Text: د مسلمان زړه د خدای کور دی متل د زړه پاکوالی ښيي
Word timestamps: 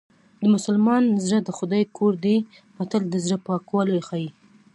د 0.41 0.43
مسلمان 0.55 1.03
زړه 1.25 1.39
د 1.43 1.49
خدای 1.57 1.83
کور 1.97 2.13
دی 2.25 2.37
متل 2.77 3.03
د 3.09 3.15
زړه 3.25 3.37
پاکوالی 3.47 3.99
ښيي 4.07 4.29